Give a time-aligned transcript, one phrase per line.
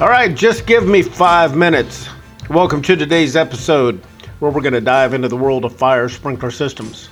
[0.00, 2.08] All right, just give me five minutes.
[2.48, 3.98] Welcome to today's episode
[4.38, 7.10] where we're going to dive into the world of fire sprinkler systems.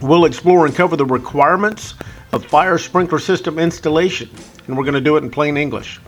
[0.00, 1.94] We'll explore and cover the requirements
[2.32, 4.28] of fire sprinkler system installation,
[4.66, 6.00] and we're going to do it in plain English.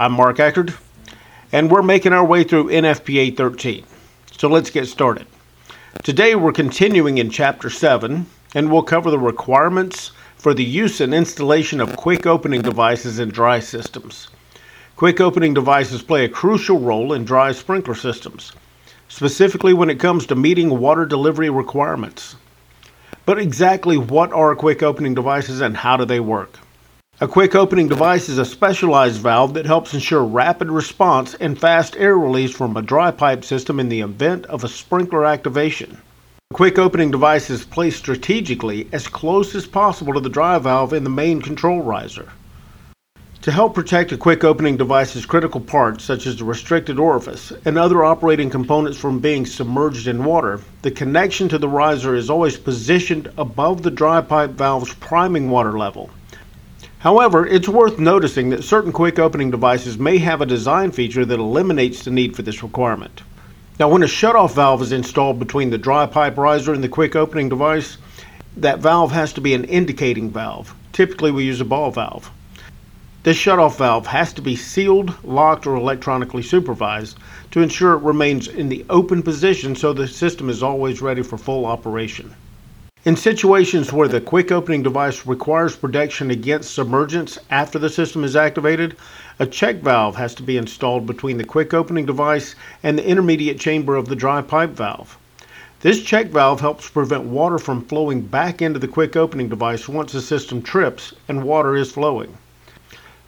[0.00, 0.76] I'm Mark Eckerd,
[1.52, 3.84] and we're making our way through NFPA 13.
[4.32, 5.28] So let's get started.
[6.02, 8.26] Today we're continuing in Chapter 7,
[8.56, 13.28] and we'll cover the requirements for the use and installation of quick opening devices in
[13.28, 14.26] dry systems.
[14.98, 18.50] Quick opening devices play a crucial role in dry sprinkler systems,
[19.06, 22.34] specifically when it comes to meeting water delivery requirements.
[23.24, 26.58] But exactly what are quick opening devices and how do they work?
[27.20, 31.94] A quick opening device is a specialized valve that helps ensure rapid response and fast
[31.96, 35.96] air release from a dry pipe system in the event of a sprinkler activation.
[36.50, 40.92] A quick opening device is placed strategically as close as possible to the dry valve
[40.92, 42.32] in the main control riser.
[43.42, 47.78] To help protect a quick opening device's critical parts, such as the restricted orifice and
[47.78, 52.56] other operating components from being submerged in water, the connection to the riser is always
[52.56, 56.10] positioned above the dry pipe valve's priming water level.
[56.98, 61.38] However, it's worth noticing that certain quick opening devices may have a design feature that
[61.38, 63.22] eliminates the need for this requirement.
[63.78, 67.14] Now, when a shutoff valve is installed between the dry pipe riser and the quick
[67.14, 67.98] opening device,
[68.56, 70.74] that valve has to be an indicating valve.
[70.92, 72.32] Typically, we use a ball valve.
[73.24, 77.18] This shutoff valve has to be sealed, locked, or electronically supervised
[77.50, 81.36] to ensure it remains in the open position so the system is always ready for
[81.36, 82.32] full operation.
[83.04, 88.36] In situations where the quick opening device requires protection against submergence after the system is
[88.36, 88.96] activated,
[89.40, 92.54] a check valve has to be installed between the quick opening device
[92.84, 95.18] and the intermediate chamber of the dry pipe valve.
[95.80, 100.12] This check valve helps prevent water from flowing back into the quick opening device once
[100.12, 102.38] the system trips and water is flowing.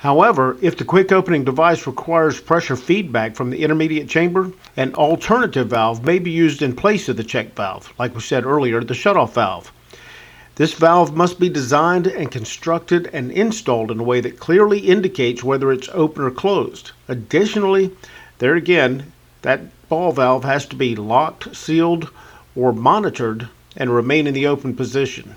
[0.01, 5.69] However, if the quick opening device requires pressure feedback from the intermediate chamber, an alternative
[5.69, 8.95] valve may be used in place of the check valve, like we said earlier, the
[8.95, 9.71] shutoff valve.
[10.55, 15.45] This valve must be designed and constructed and installed in a way that clearly indicates
[15.45, 16.93] whether it's open or closed.
[17.07, 17.91] Additionally,
[18.39, 19.13] there again,
[19.43, 19.61] that
[19.91, 22.09] ball valve has to be locked, sealed,
[22.57, 25.37] or monitored and remain in the open position.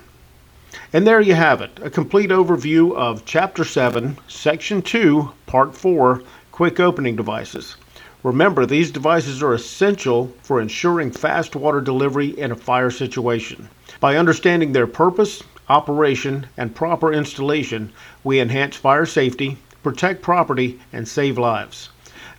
[0.91, 6.23] And there you have it, a complete overview of Chapter 7, Section 2, Part 4,
[6.51, 7.75] Quick Opening Devices.
[8.23, 13.67] Remember, these devices are essential for ensuring fast water delivery in a fire situation.
[13.99, 17.91] By understanding their purpose, operation, and proper installation,
[18.23, 21.89] we enhance fire safety, protect property, and save lives.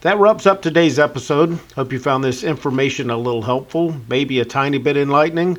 [0.01, 1.59] That wraps up today's episode.
[1.77, 5.59] Hope you found this information a little helpful, maybe a tiny bit enlightening.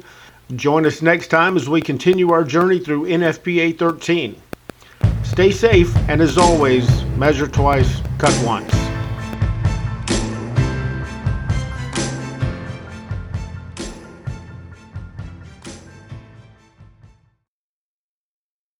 [0.53, 4.39] Join us next time as we continue our journey through NFPA 13.
[5.23, 8.84] Stay safe, and as always, measure twice, cut once.